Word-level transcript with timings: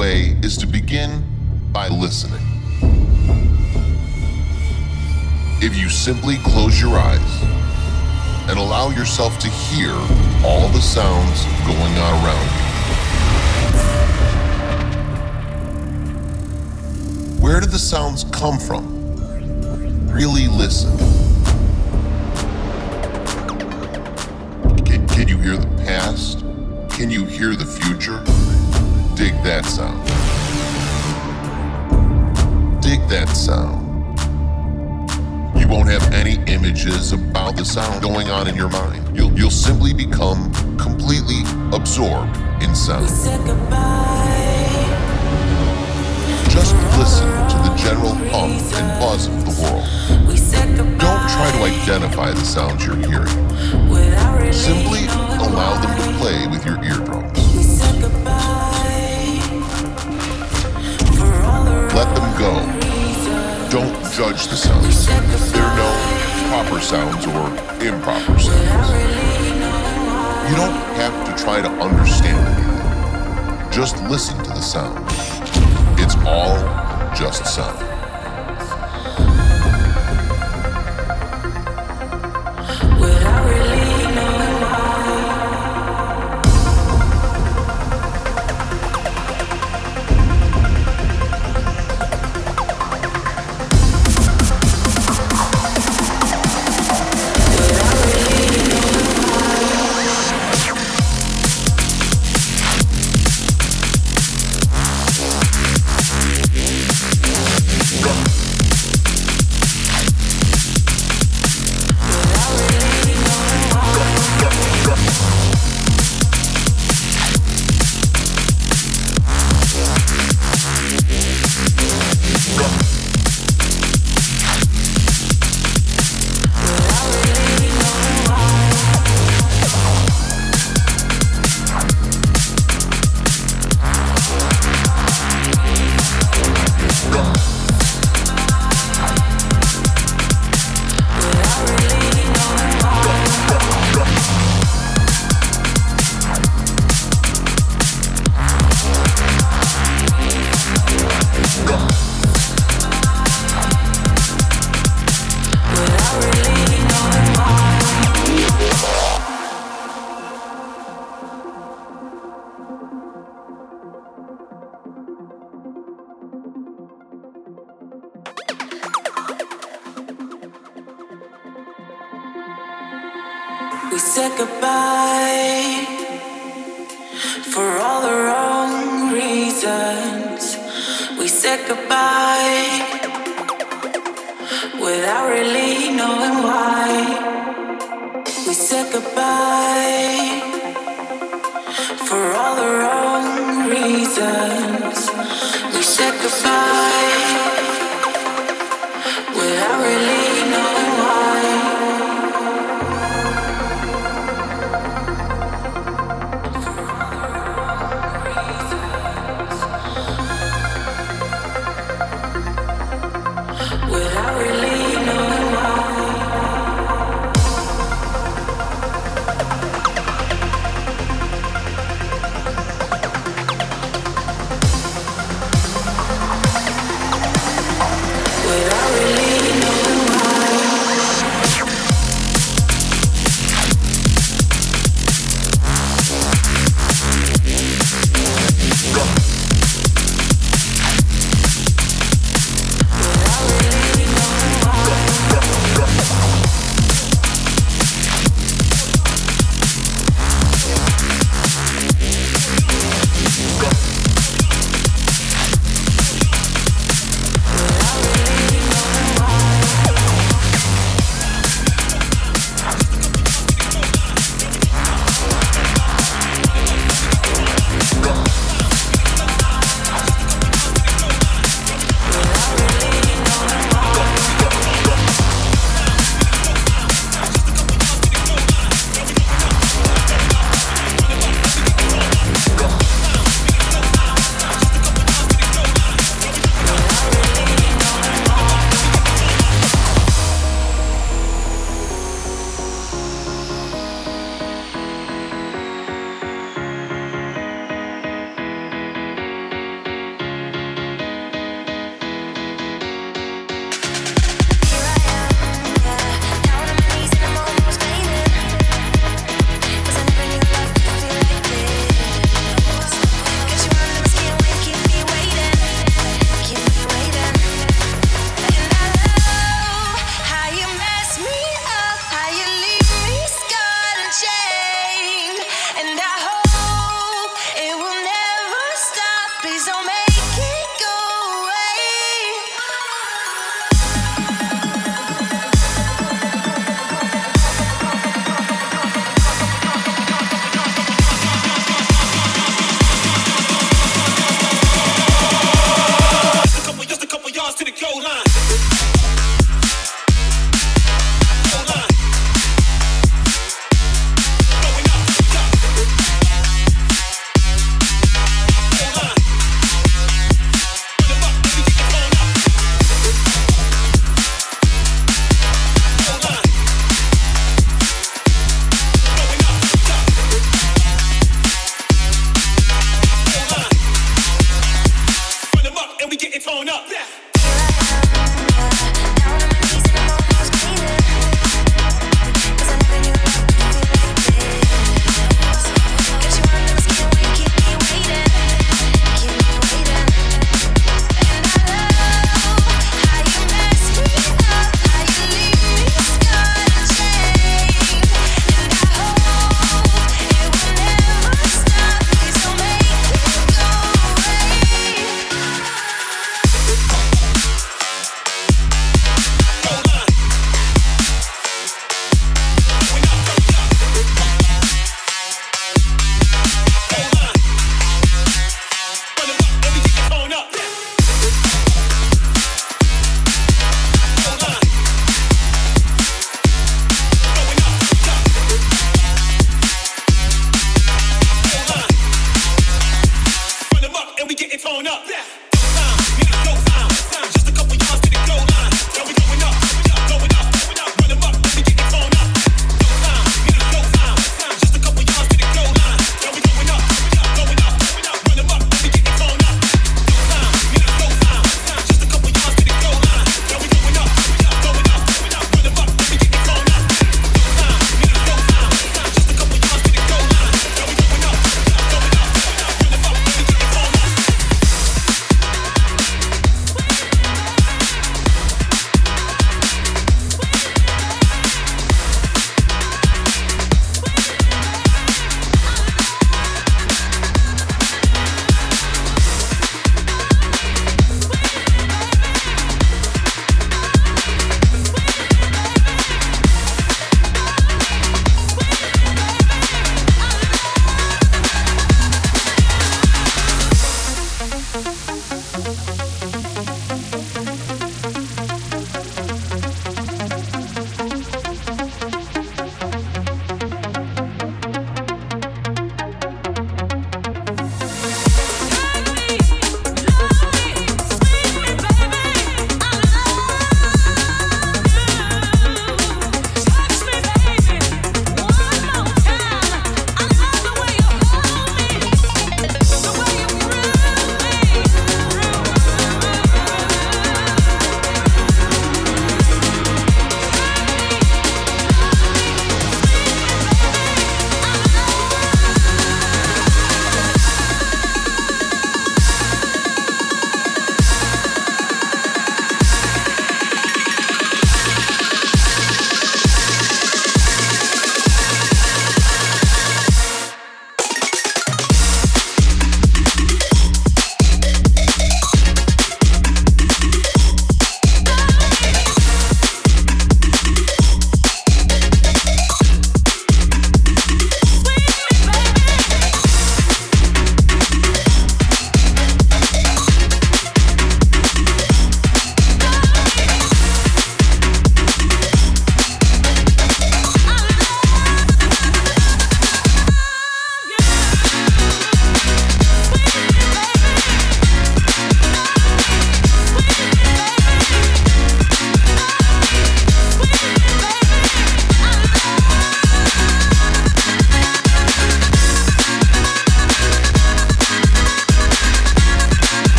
way 0.00 0.34
is 0.42 0.56
to 0.56 0.66
begin 0.66 1.22
by 1.72 1.86
listening. 1.88 2.40
If 5.60 5.76
you 5.76 5.90
simply 5.90 6.38
close 6.38 6.80
your 6.80 6.96
eyes 6.96 7.42
and 8.48 8.58
allow 8.58 8.88
yourself 8.88 9.38
to 9.40 9.48
hear 9.50 9.92
all 10.42 10.68
the 10.68 10.80
sounds 10.80 11.44
going 11.66 11.98
on 11.98 12.24
around 12.24 12.48
you. 12.56 12.64
Where 17.42 17.60
do 17.60 17.66
the 17.66 17.78
sounds 17.78 18.24
come 18.32 18.58
from? 18.58 18.86
Really 20.10 20.48
listen. 20.48 20.96
Can, 24.86 25.06
can 25.08 25.28
you 25.28 25.36
hear 25.36 25.58
the 25.58 25.70
past? 25.84 26.38
Can 26.88 27.10
you 27.10 27.26
hear 27.26 27.54
the 27.54 27.66
future? 27.66 28.24
Dig 29.20 29.34
that 29.42 29.66
sound. 29.66 30.00
Dig 32.80 33.06
that 33.10 33.28
sound. 33.28 33.84
You 35.60 35.68
won't 35.68 35.90
have 35.90 36.10
any 36.14 36.42
images 36.50 37.12
about 37.12 37.54
the 37.54 37.64
sound 37.66 38.00
going 38.02 38.30
on 38.30 38.48
in 38.48 38.56
your 38.56 38.70
mind. 38.70 39.14
You'll, 39.14 39.30
you'll 39.38 39.50
simply 39.50 39.92
become 39.92 40.50
completely 40.78 41.42
absorbed 41.70 42.34
in 42.62 42.74
sound. 42.74 43.08
Just 46.48 46.74
listen 46.96 47.28
to 47.28 47.56
the 47.68 47.74
general 47.76 48.14
hum 48.32 48.52
and 48.52 49.00
buzz 49.00 49.26
of 49.26 49.44
the 49.44 49.52
world. 49.60 49.84
Don't 50.98 51.28
try 51.28 51.50
to 51.52 51.62
identify 51.64 52.30
the 52.30 52.42
sounds 52.42 52.86
you're 52.86 52.96
hearing. 52.96 53.28
Simply 54.50 55.04
allow 55.44 55.78
them 55.78 55.94
to 56.00 56.18
play 56.18 56.46
with 56.46 56.64
your 56.64 56.82
eardrums. 56.82 58.59
Go. 62.40 62.54
Don't 63.68 63.92
judge 64.14 64.48
the 64.48 64.56
sounds. 64.56 65.06
There 65.52 65.62
are 65.62 65.76
no 65.76 65.90
proper 66.48 66.80
sounds 66.80 67.26
or 67.26 67.46
improper 67.86 68.38
sounds. 68.38 68.88
You 70.48 70.56
don't 70.56 70.78
have 70.96 71.14
to 71.26 71.44
try 71.44 71.60
to 71.60 71.68
understand 71.68 72.40
anything. 72.48 73.70
Just 73.70 74.02
listen 74.04 74.38
to 74.38 74.50
the 74.50 74.62
sound. 74.62 75.04
It's 76.00 76.16
all 76.24 76.56
just 77.14 77.44
sound. 77.44 77.89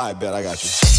I 0.00 0.14
bet. 0.14 0.32
I 0.32 0.42
got 0.42 0.64
you. 0.64 0.89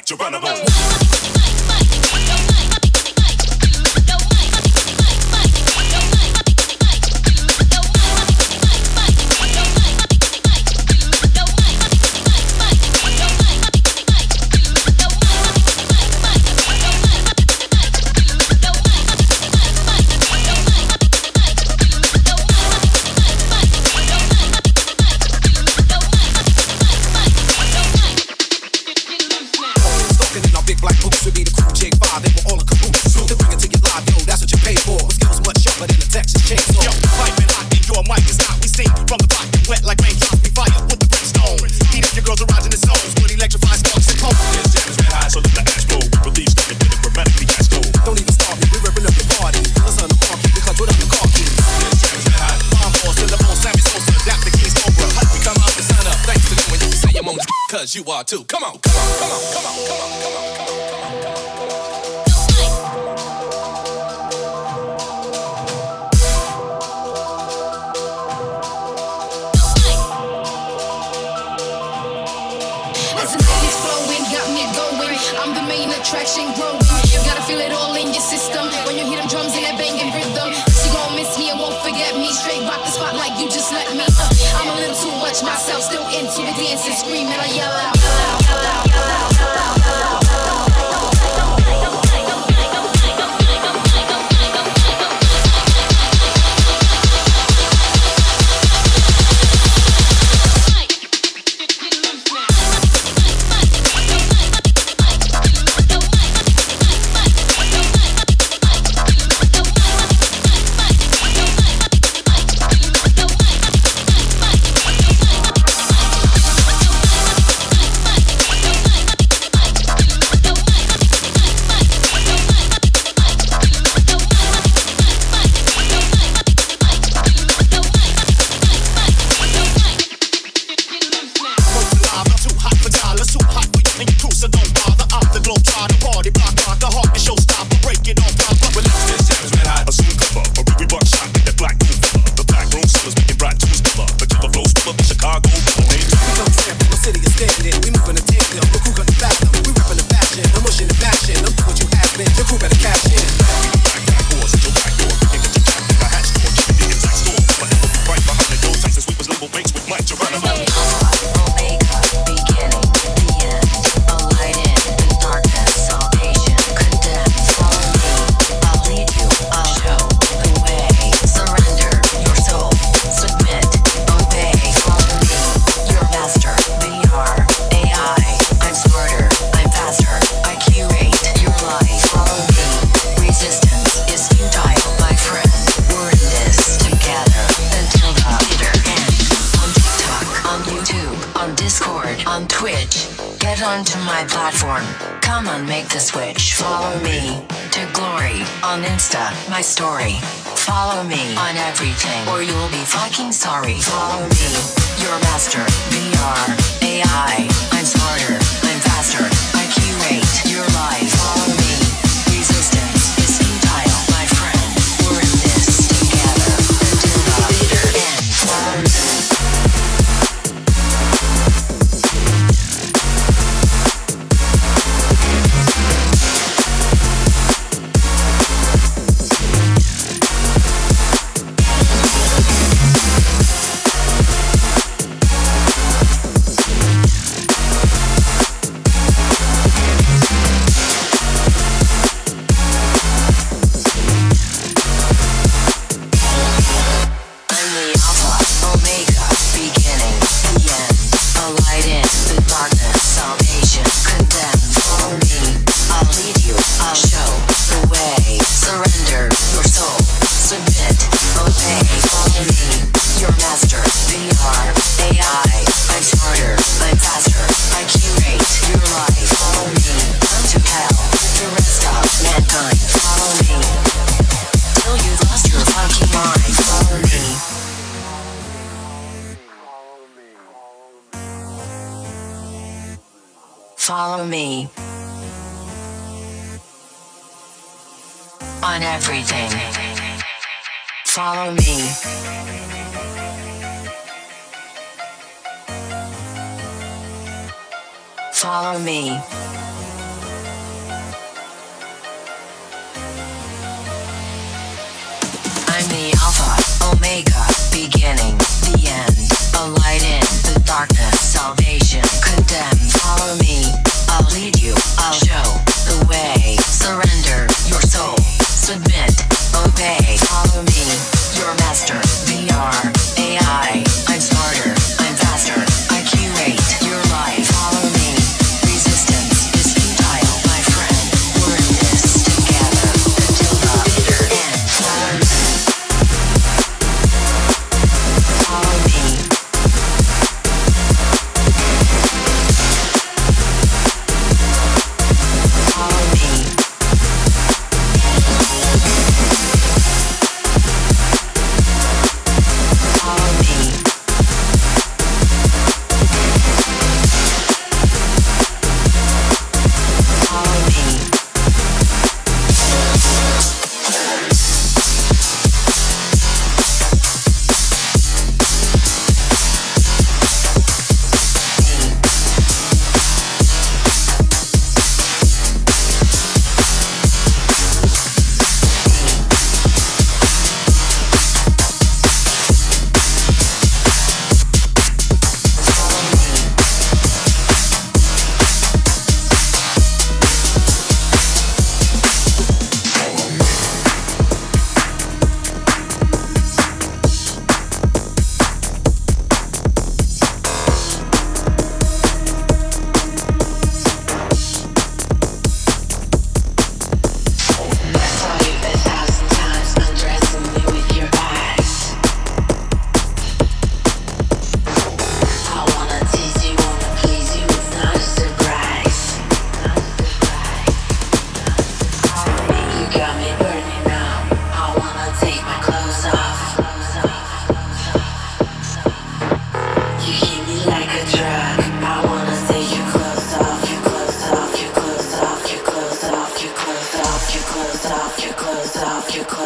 You 0.00 0.71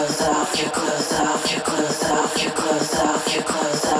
close 0.07 0.23
off, 0.23 0.63
You 0.63 0.71
close 0.71 1.13
off, 1.15 1.53
You 1.53 1.61
close 1.61 2.05
off, 2.05 2.43
You 2.43 2.51
close 2.51 2.95
off, 2.95 3.35
You 3.35 3.43
close 3.43 3.85
off. 3.87 3.96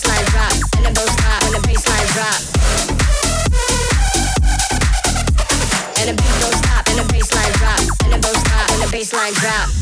baseline 0.00 0.24
and 0.76 0.86
it 0.86 0.96
won't 0.96 1.10
stop 1.10 1.40
the 1.44 1.68
drop. 2.14 2.40
And 5.98 6.08
the 6.08 6.14
beat 6.16 6.36
don't 6.40 6.54
stop, 6.54 6.88
and 6.88 6.98
the 6.98 7.12
drop, 7.58 7.80
and 8.04 8.12
won't 8.24 8.36
stop 8.36 8.80
the 8.80 8.88
drop. 9.40 9.79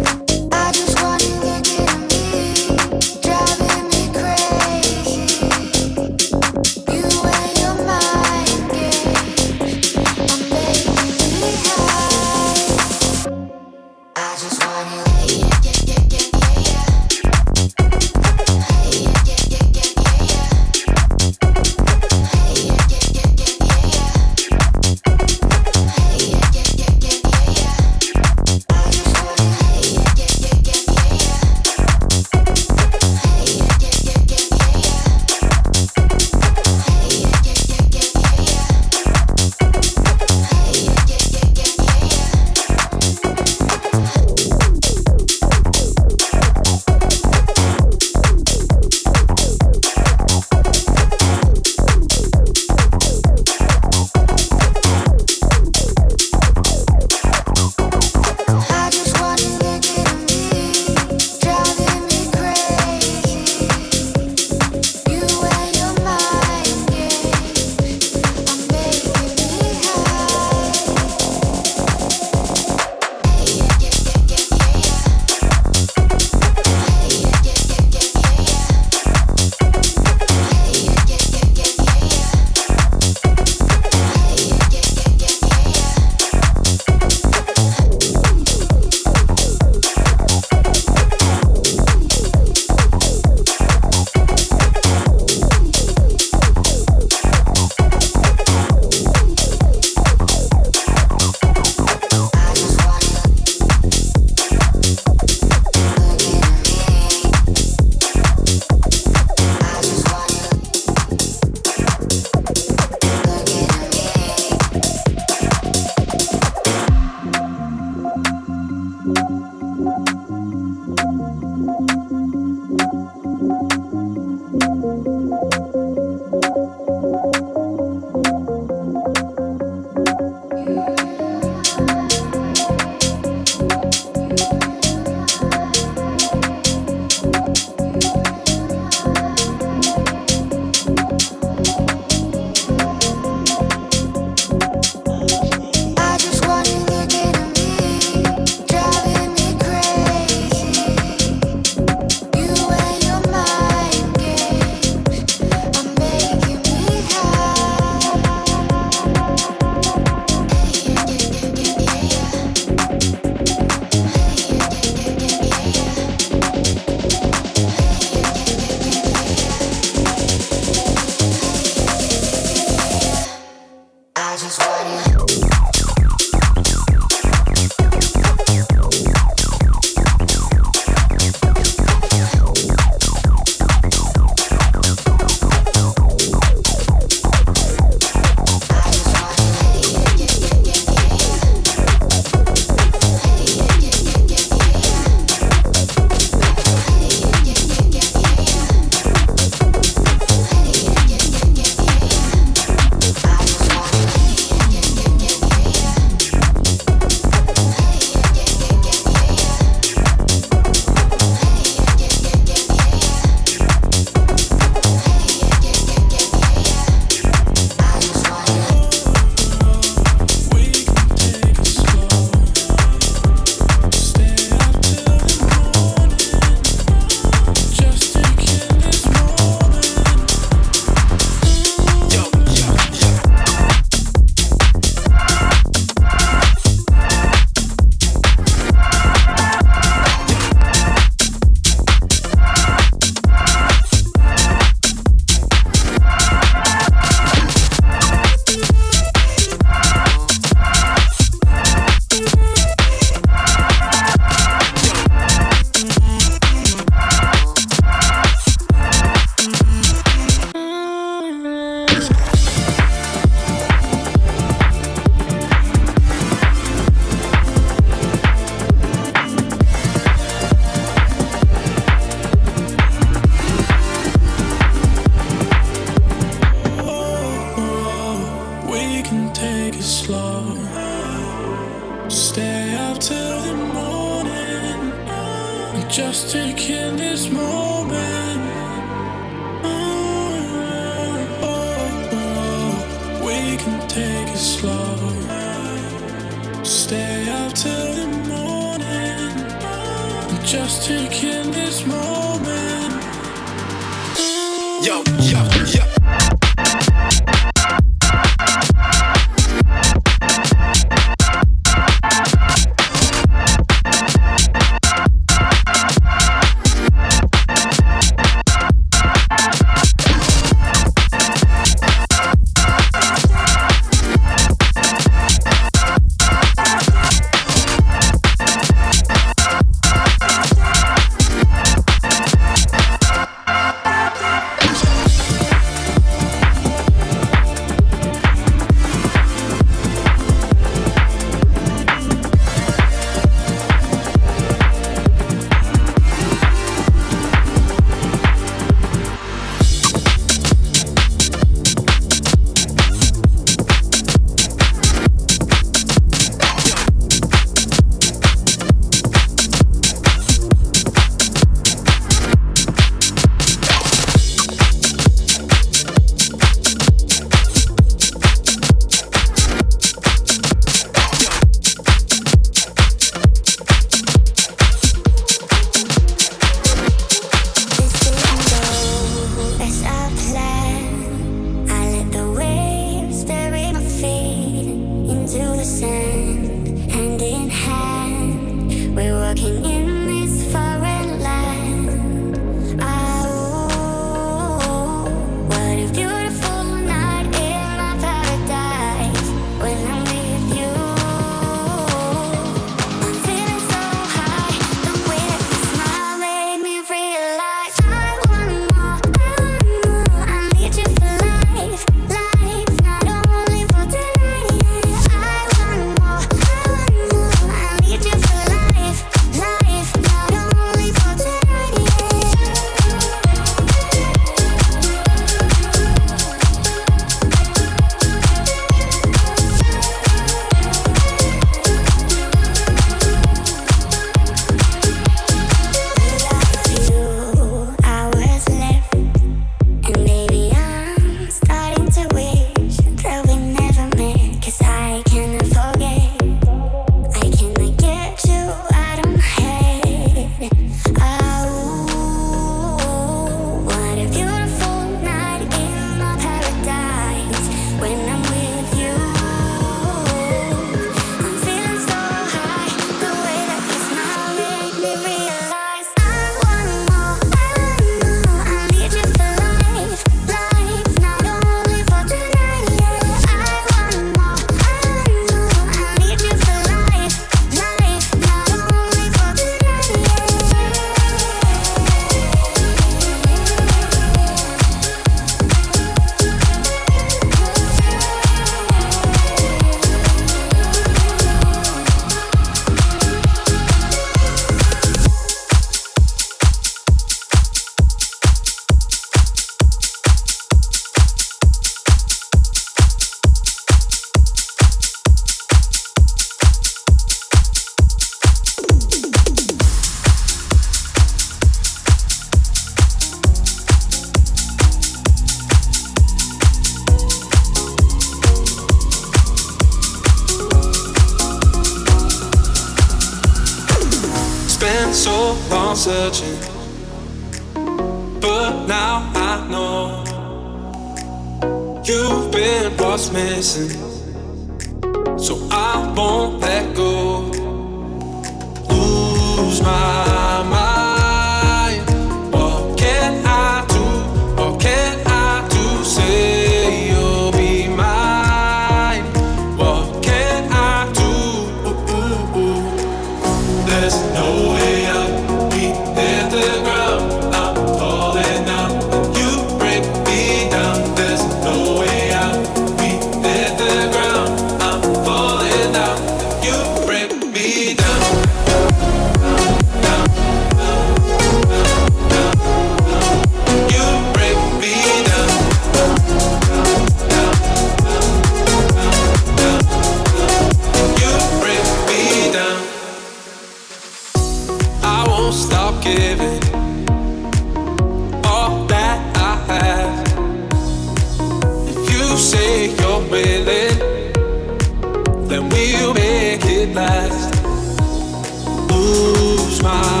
time. 599.71 600.00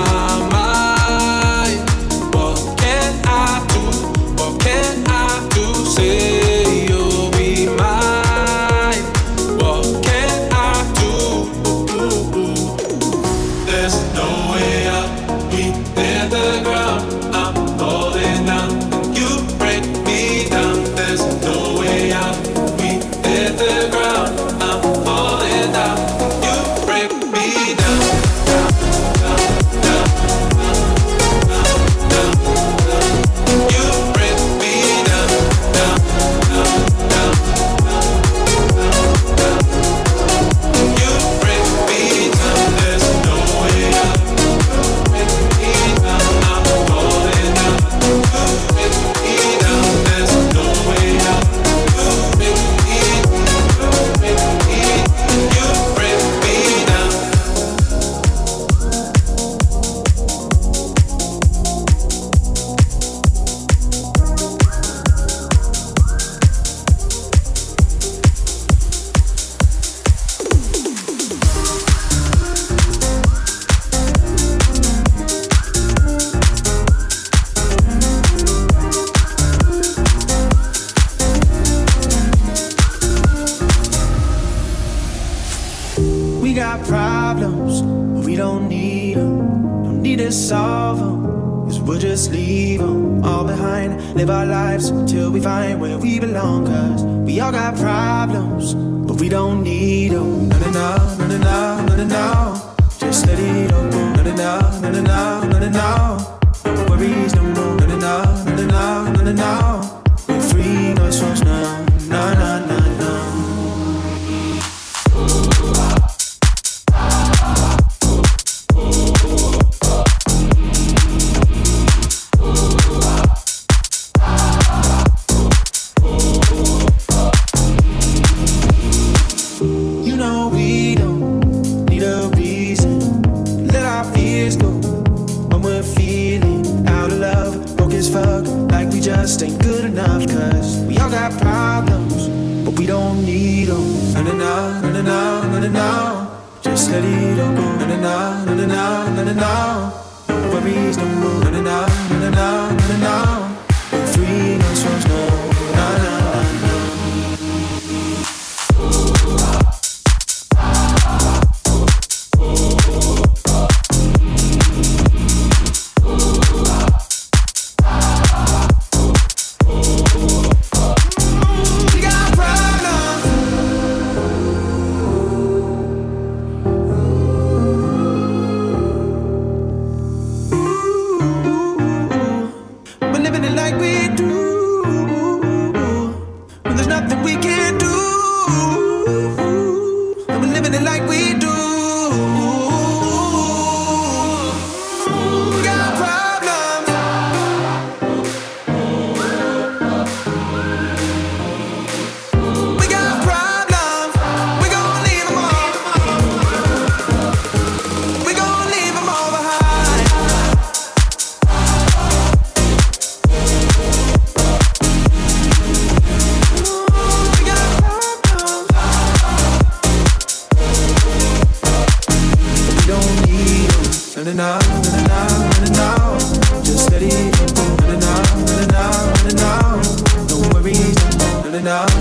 나. 231.71 232.00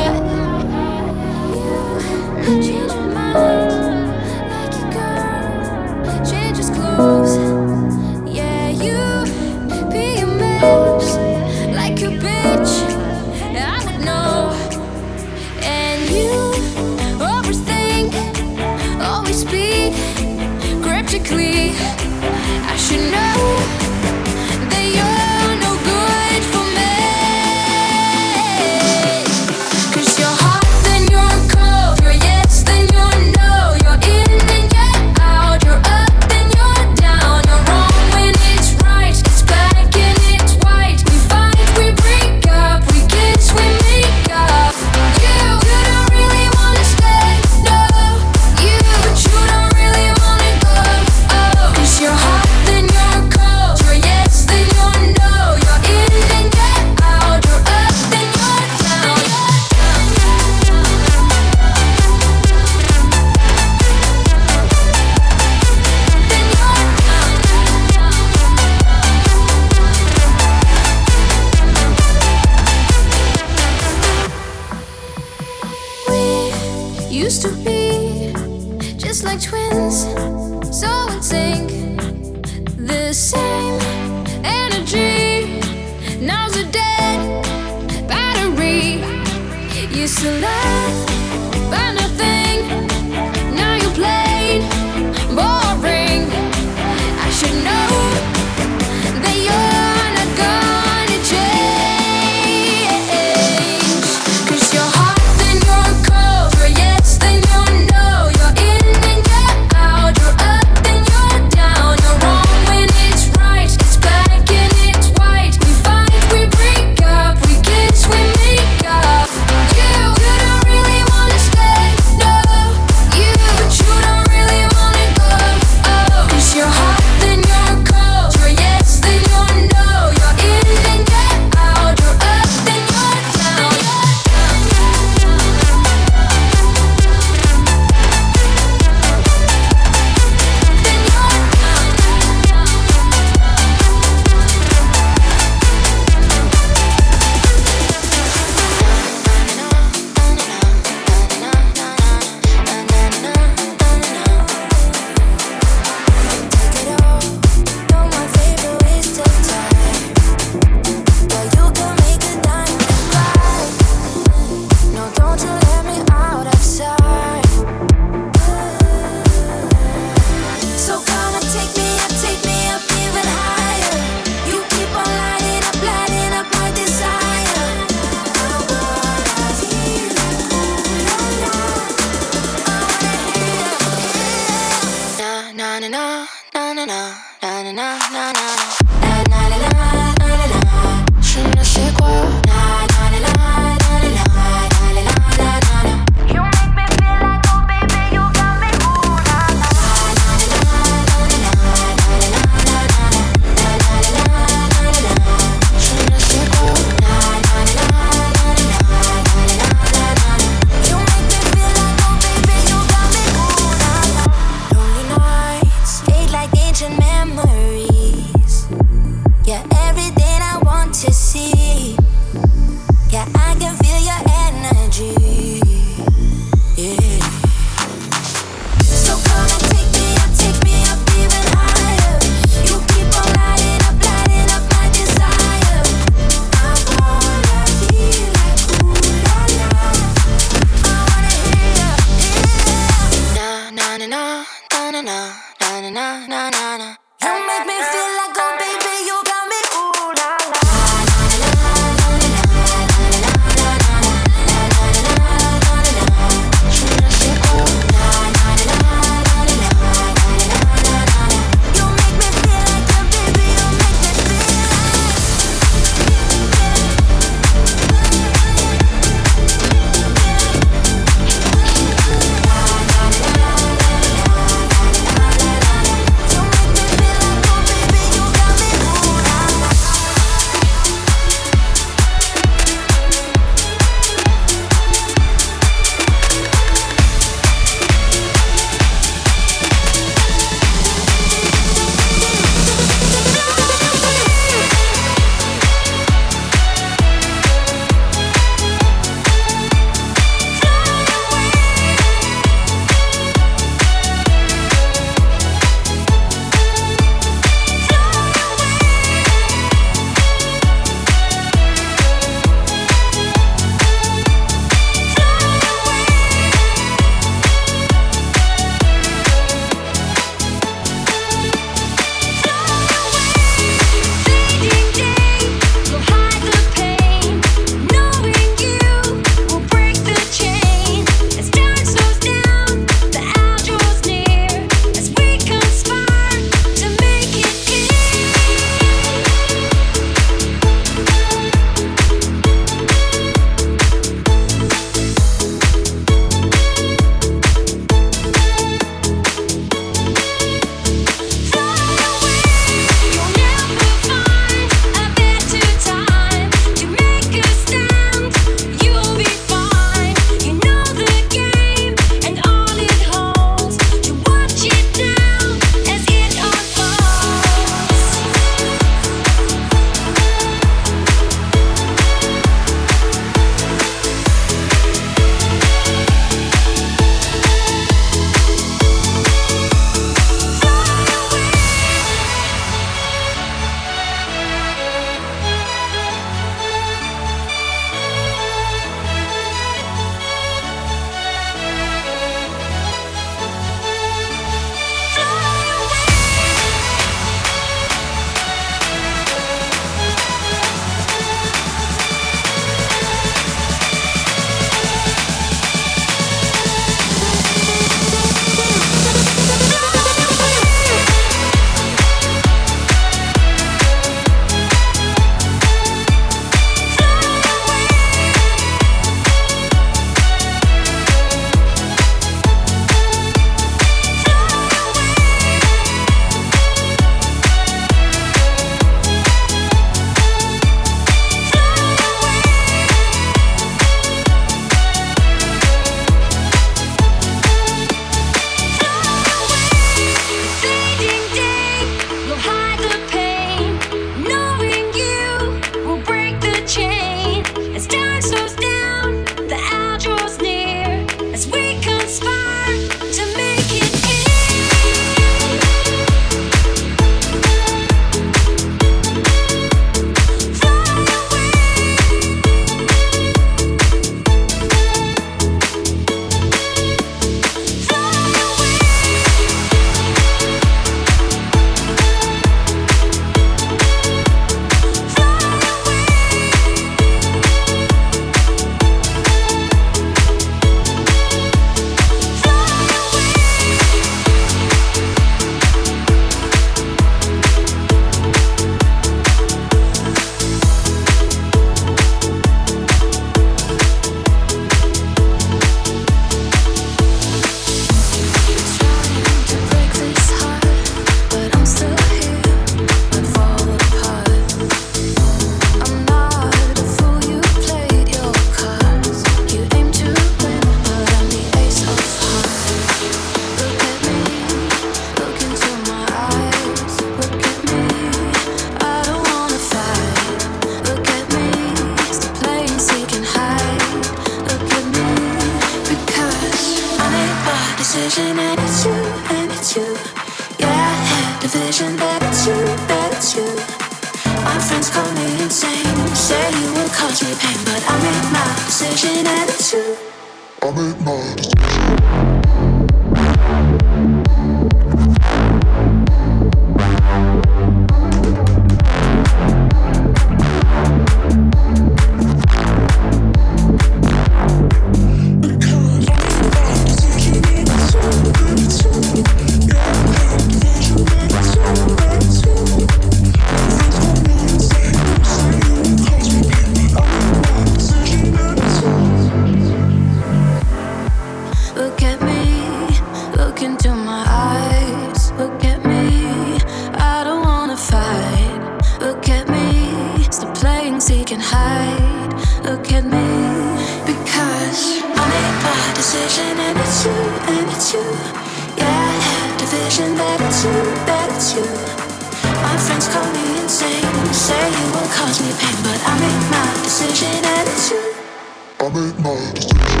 I 598.81 598.89
made 598.89 599.19
my 599.19 599.35
decision. 599.53 600.00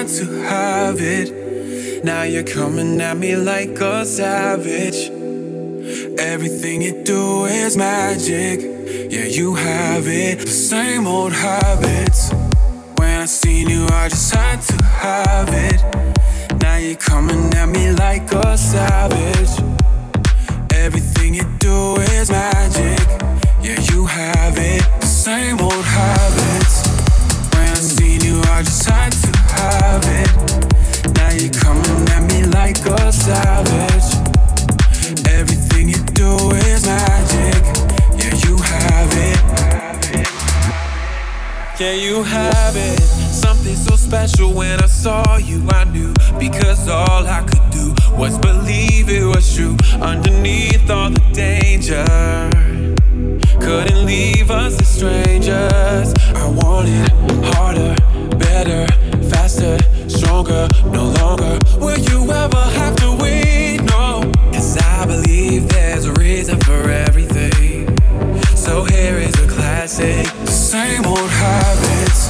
Had 0.00 0.08
to 0.08 0.24
have 0.44 0.96
it. 0.98 2.02
Now 2.02 2.22
you're 2.22 2.42
coming 2.42 2.98
at 3.02 3.18
me 3.18 3.36
like 3.36 3.78
a 3.80 4.06
savage. 4.06 5.10
Everything 6.18 6.80
you 6.80 7.04
do 7.04 7.44
is 7.44 7.76
magic. 7.76 8.60
Yeah, 9.12 9.26
you 9.26 9.56
have 9.56 10.08
it. 10.08 10.38
The 10.38 10.46
same 10.46 11.06
old 11.06 11.34
habits. 11.34 12.32
When 12.96 13.20
I 13.20 13.26
seen 13.26 13.68
you, 13.68 13.86
I 13.92 14.08
just 14.08 14.34
had 14.34 14.62
to 14.62 14.82
have 14.84 15.50
it. 15.50 15.82
Now 16.62 16.76
you're 16.76 16.96
coming 16.96 17.52
at 17.52 17.68
me 17.68 17.92
like 17.92 18.32
a 18.32 18.56
savage. 18.56 19.52
Everything 20.72 21.34
you 21.34 21.44
do 21.58 21.96
is 22.16 22.30
magic. 22.30 23.06
Yeah, 23.60 23.78
you 23.92 24.06
have 24.06 24.56
it. 24.56 24.82
The 25.00 25.06
same 25.06 25.60
old 25.60 25.84
habits. 25.84 26.88
When 27.52 27.68
I 27.68 27.74
seen 27.74 28.22
you, 28.22 28.40
I 28.46 28.62
just 28.62 28.88
had 28.88 28.99
like 32.72 32.86
a 33.00 33.12
savage. 33.12 34.14
Everything 35.28 35.88
you 35.88 35.98
do 36.14 36.36
is 36.68 36.86
magic. 36.86 37.64
Yeah, 38.18 38.34
you 38.46 38.56
have 38.58 39.12
it. 39.12 39.40
Yeah, 41.80 41.92
you 41.94 42.22
have 42.22 42.76
it. 42.76 43.00
Something 43.00 43.74
so 43.74 43.96
special 43.96 44.52
when 44.52 44.80
I 44.80 44.86
saw 44.86 45.36
you, 45.38 45.66
I 45.70 45.84
knew. 45.84 46.14
Because 46.38 46.88
all 46.88 47.26
I 47.26 47.42
could 47.42 47.70
do 47.70 47.92
was 48.16 48.38
believe 48.38 49.08
it 49.08 49.24
was 49.24 49.52
true. 49.54 49.76
Underneath 50.00 50.88
all 50.90 51.10
the 51.10 51.20
danger, 51.32 52.04
couldn't 53.60 54.06
leave 54.06 54.50
us 54.50 54.80
as 54.80 54.88
strangers. 54.88 56.14
I 56.36 56.48
wanted 56.62 57.10
harder, 57.54 57.96
better, 58.38 58.86
faster, 59.28 59.78
stronger. 60.30 60.68
No 60.86 61.10
longer 61.20 61.58
will 61.78 61.98
you 61.98 62.30
ever 62.30 62.64
have 62.78 62.94
to 62.96 63.16
wait. 63.20 63.78
No, 63.82 64.30
cause 64.52 64.78
I 64.78 65.04
believe 65.04 65.68
there's 65.68 66.04
a 66.04 66.12
reason 66.12 66.58
for 66.60 66.88
everything. 66.88 67.88
So 68.54 68.84
here 68.84 69.16
is 69.18 69.34
a 69.42 69.48
classic. 69.48 70.26
Same 70.46 71.04
old 71.04 71.30
habits. 71.30 72.20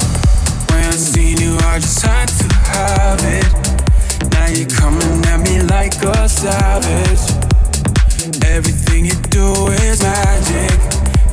When 0.71 0.85
I 0.85 0.97
seen 0.97 1.37
you, 1.37 1.55
I 1.61 1.77
just 1.79 2.01
had 2.01 2.27
to 2.39 2.47
have 2.73 3.21
it. 3.39 3.51
Now 4.33 4.47
you're 4.47 4.73
coming 4.81 5.23
at 5.25 5.39
me 5.47 5.61
like 5.61 5.93
a 6.01 6.27
savage. 6.27 7.23
Everything 8.43 9.05
you 9.05 9.17
do 9.29 9.67
is 9.85 10.01
magic. 10.01 10.79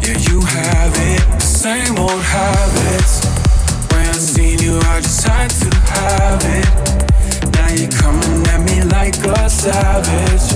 Yeah, 0.03 0.19
you 0.29 0.43
have 0.43 0.93
it. 0.95 1.43
Same 1.43 1.97
old 1.99 2.23
habits. 2.23 3.38
You, 4.69 4.79
I 4.81 5.01
just 5.01 5.27
had 5.27 5.49
to 5.49 5.71
have 5.93 6.45
it. 6.45 6.69
Now 7.55 7.71
you're 7.73 7.91
coming 7.91 8.47
at 8.49 8.61
me 8.67 8.83
like 8.83 9.17
a 9.17 9.49
savage. 9.49 10.53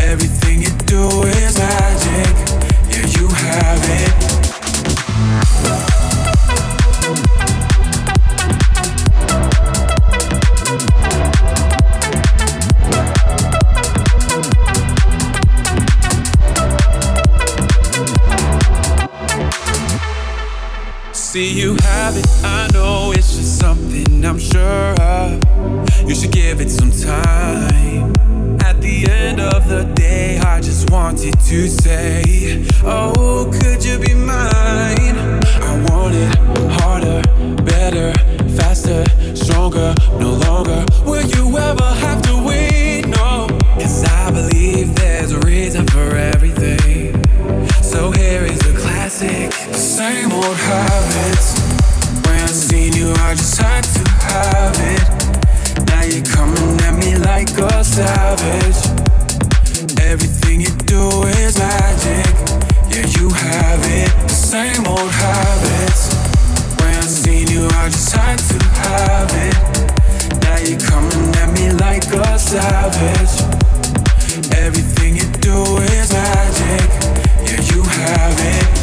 Everything 0.00 0.62
you 0.62 0.70
do 0.86 1.22
is 1.26 1.58
magic. 1.58 2.36
Yeah, 2.90 3.06
you 3.18 3.26
have 3.26 3.82
it. 5.98 6.01
See 21.32 21.58
you 21.58 21.76
have 21.76 22.14
it, 22.14 22.26
I 22.44 22.68
know 22.74 23.10
it's 23.12 23.34
just 23.34 23.58
something 23.58 24.22
I'm 24.22 24.38
sure 24.38 24.92
of. 25.00 25.40
You 26.06 26.14
should 26.14 26.30
give 26.30 26.60
it 26.60 26.68
some 26.68 26.90
time. 26.90 28.12
At 28.60 28.82
the 28.82 29.06
end 29.08 29.40
of 29.40 29.66
the 29.66 29.84
day, 29.94 30.36
I 30.40 30.60
just 30.60 30.90
wanted 30.90 31.40
to 31.40 31.68
say, 31.68 32.66
Oh, 32.84 33.50
could 33.50 33.82
you 33.82 33.98
be 33.98 34.12
mine? 34.12 35.16
I 35.64 35.86
want 35.88 36.14
it 36.14 36.36
harder, 36.82 37.22
better, 37.64 38.12
faster, 38.58 39.02
stronger. 39.34 39.94
No 40.20 40.34
longer 40.34 40.84
will 41.06 41.24
you 41.24 41.56
ever 41.56 41.94
have 42.04 42.20
to 42.24 42.44
wait. 42.46 43.06
No, 43.06 43.48
cause 43.80 44.04
I 44.04 44.30
believe 44.32 44.94
there's 44.96 45.32
a 45.32 45.40
reason 45.40 45.86
for 45.86 46.14
everything. 46.14 47.24
So 47.82 48.10
here 48.10 48.44
is 48.44 48.71
classic. 49.22 49.52
Same 49.74 50.32
old 50.32 50.56
habits. 50.56 51.54
When 52.26 52.40
I 52.40 52.46
seen 52.46 52.92
you, 52.94 53.12
I 53.12 53.34
just 53.34 53.60
had 53.60 53.84
to 53.84 54.04
have 54.26 54.76
it. 54.94 55.86
Now 55.86 56.02
you're 56.04 56.24
coming 56.24 56.80
at 56.80 56.94
me 56.96 57.16
like 57.16 57.50
a 57.58 57.84
savage. 57.84 58.80
Everything 60.00 60.60
you 60.60 60.70
do 60.86 61.22
is 61.40 61.58
magic. 61.58 62.34
Yeah, 62.90 63.06
you 63.18 63.30
have 63.30 63.82
it. 63.84 64.30
Same 64.30 64.86
old 64.86 65.10
habits. 65.10 66.14
When 66.80 66.94
I 66.94 67.06
seen 67.06 67.48
you, 67.48 67.66
I 67.66 67.88
just 67.88 68.12
had 68.14 68.38
to 68.38 68.58
have 68.84 69.30
it. 69.46 69.56
Now 70.42 70.58
you're 70.58 70.80
coming 70.80 71.34
at 71.36 71.50
me 71.52 71.70
like 71.72 72.04
a 72.12 72.38
savage. 72.38 73.34
Everything 74.56 75.16
you 75.16 75.26
do 75.40 75.76
is 75.96 76.12
magic. 76.12 76.88
Yeah, 77.46 77.74
you 77.74 77.82
have 77.82 78.38
it. 78.40 78.81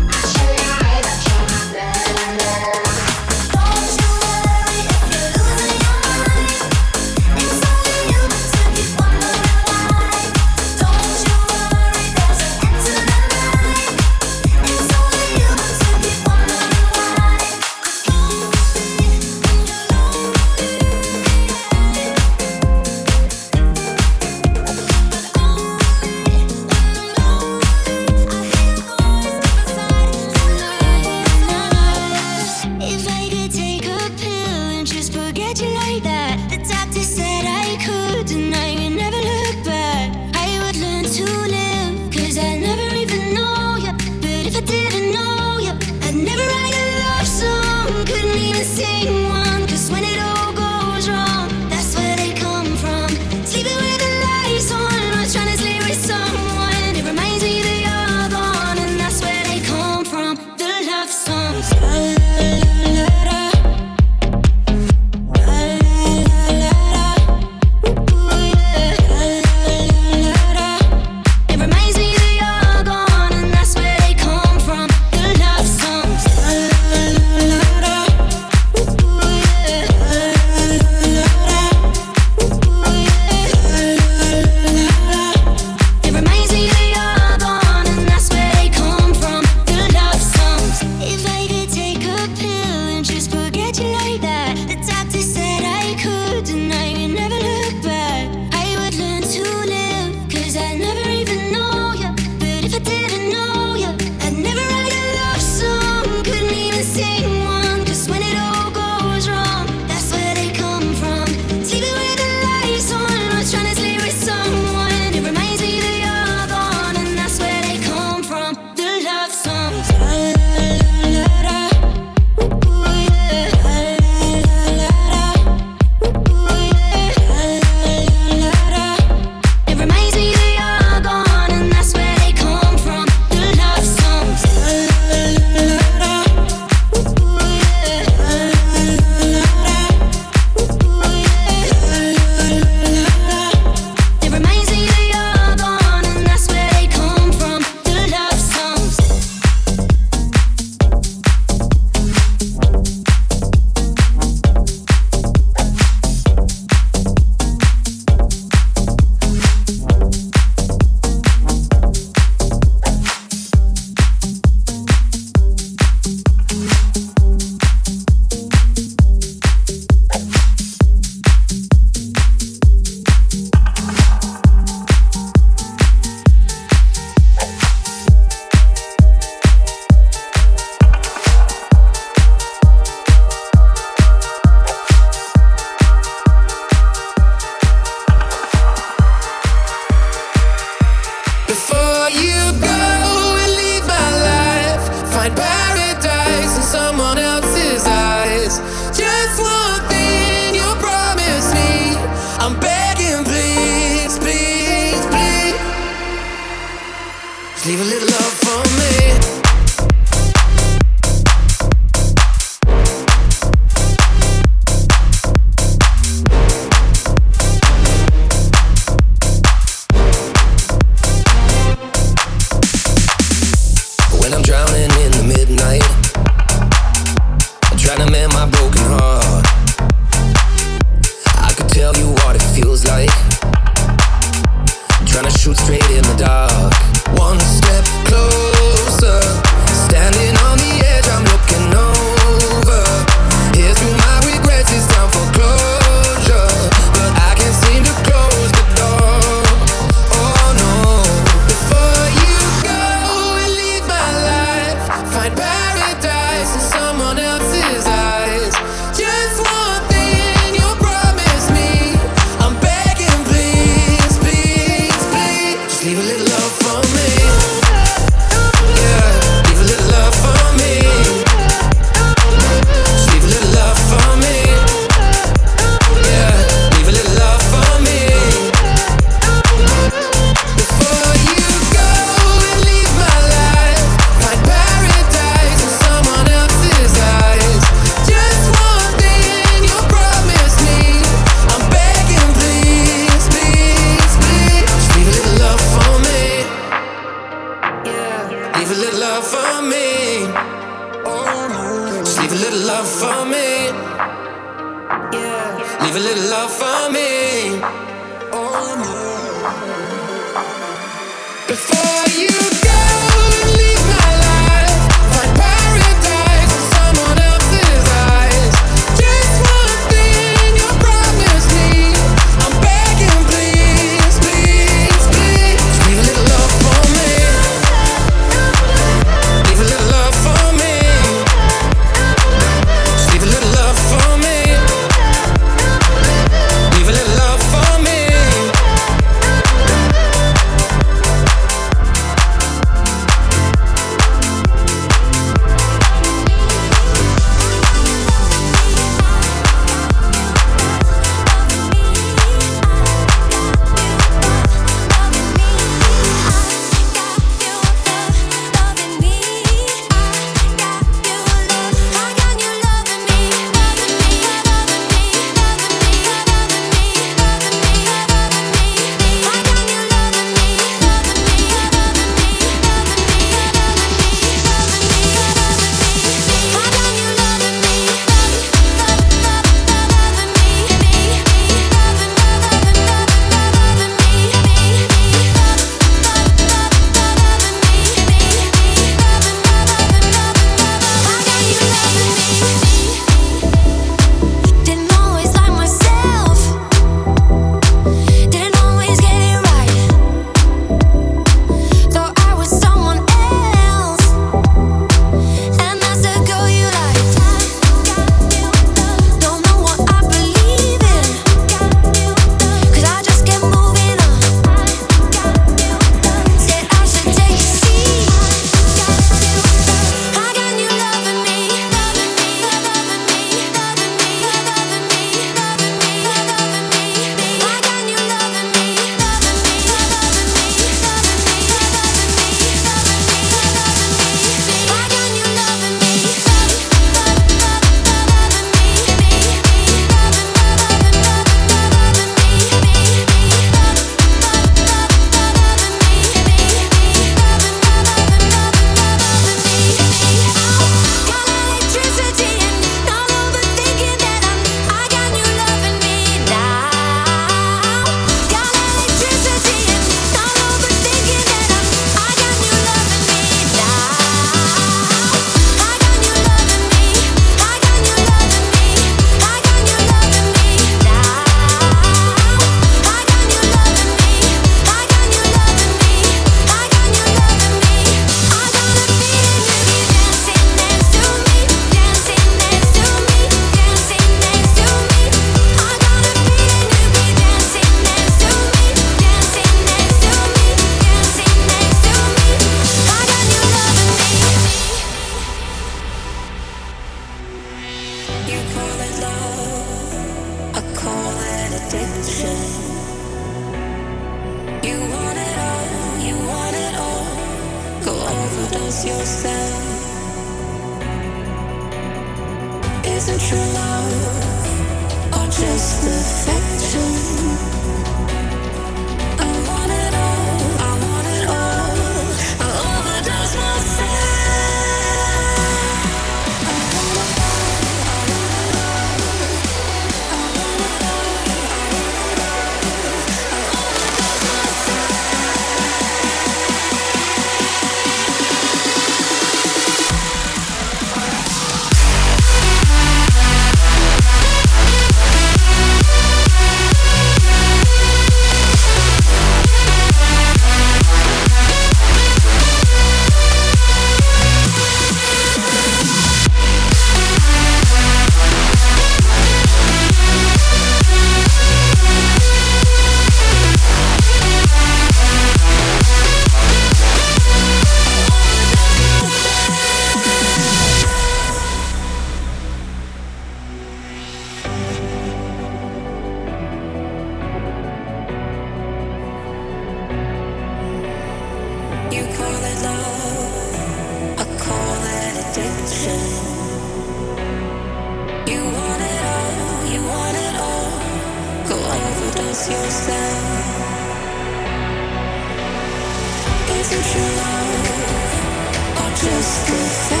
Just 599.21 599.49
affection? 599.49 600.00